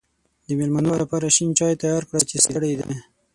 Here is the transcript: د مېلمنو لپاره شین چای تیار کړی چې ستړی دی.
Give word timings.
د 0.45 0.47
مېلمنو 0.59 0.91
لپاره 1.01 1.33
شین 1.35 1.49
چای 1.57 1.73
تیار 1.81 2.03
کړی 2.09 2.21
چې 2.29 2.37
ستړی 2.45 2.73
دی. 2.79 2.91